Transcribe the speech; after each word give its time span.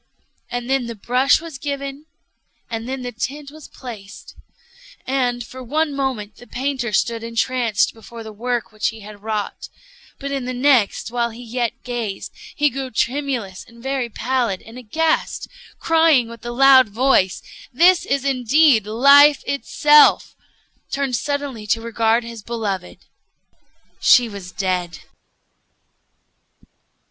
And 0.49 0.67
then 0.67 0.87
the 0.87 0.95
brush 0.95 1.39
was 1.39 1.59
given, 1.59 2.07
and 2.71 2.89
then 2.89 3.03
the 3.03 3.11
tint 3.11 3.51
was 3.51 3.67
placed; 3.67 4.33
and, 5.05 5.43
for 5.43 5.61
one 5.61 5.93
moment, 5.95 6.37
the 6.37 6.47
painter 6.47 6.91
stood 6.91 7.23
entranced 7.23 7.93
before 7.93 8.23
the 8.23 8.33
work 8.33 8.71
which 8.71 8.87
he 8.87 9.01
had 9.01 9.21
wrought; 9.21 9.69
but 10.17 10.31
in 10.31 10.45
the 10.45 10.55
next, 10.55 11.11
while 11.11 11.29
he 11.29 11.43
yet 11.43 11.83
gazed, 11.83 12.31
he 12.55 12.71
grew 12.71 12.89
tremulous 12.89 13.63
and 13.67 13.83
very 13.83 14.09
pallid, 14.09 14.63
and 14.63 14.79
aghast, 14.79 15.45
and 15.45 15.79
crying 15.79 16.27
with 16.27 16.43
a 16.47 16.51
loud 16.51 16.89
voice, 16.89 17.43
'This 17.71 18.03
is 18.07 18.25
indeed 18.25 18.87
Life 18.87 19.43
itself!' 19.45 20.35
turned 20.89 21.15
suddenly 21.15 21.67
to 21.67 21.79
regard 21.79 22.23
his 22.23 22.41
beloved:—She 22.41 24.27
was 24.27 24.51
dead!" 24.51 25.01